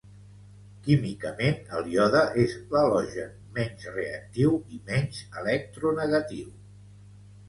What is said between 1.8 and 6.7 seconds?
iode és l'halogen menys reactiu i menys electronegatiu.